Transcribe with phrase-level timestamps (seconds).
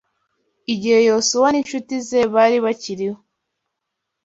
[0.73, 3.17] Igihe Yosuwa n’incuti ze bari bakiriho